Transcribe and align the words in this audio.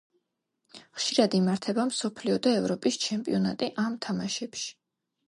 ხშირად 0.99 1.35
იმართება 1.39 1.85
მსოფლიო 1.89 2.37
და 2.47 2.53
ევროპის 2.61 2.97
ჩემპიონატი 3.05 3.71
ამ 3.85 3.99
თამაშებში. 4.07 4.73